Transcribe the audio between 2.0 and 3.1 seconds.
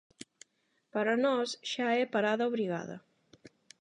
é "parada obrigada".